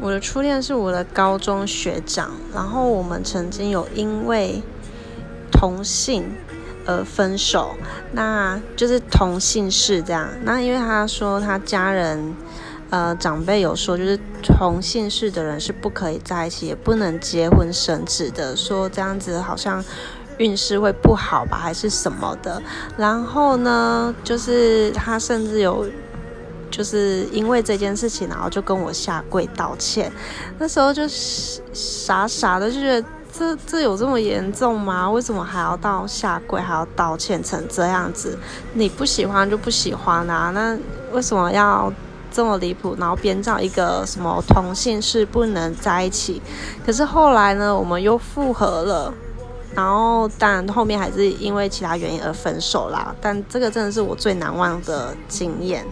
[0.00, 4.62] 我的初恋是我的高中学长，然后我们曾经有因为
[5.50, 6.24] 同性
[6.86, 7.74] 而分手，
[8.12, 10.28] 那就是同姓氏这样。
[10.42, 12.34] 那因为他说他家人
[12.90, 19.82] 呃长辈有说，就是同姓氏的人是不可以在一起，也不能结婚生子的，说这样子好像
[20.36, 22.60] 运势会不好吧，还是什么的。
[22.98, 25.86] 然后呢，就是他甚至有。
[26.76, 30.10] 就是因为这件事情，然后就跟我下跪道歉。
[30.58, 35.08] 那时候就傻傻的就觉得，这这有这么严重吗？
[35.08, 38.36] 为什么还要到下跪，还要道歉成这样子？
[38.72, 40.76] 你不喜欢就不喜欢啊，那
[41.12, 41.92] 为什么要
[42.32, 42.96] 这么离谱？
[42.98, 46.42] 然后编造一个什么同性是不能在一起？
[46.84, 49.14] 可是后来呢，我们又复合了。
[49.76, 53.12] 然后，但后面还是因为其他原因而分手啦。
[53.20, 55.84] 但这个真的是我最难忘的经验。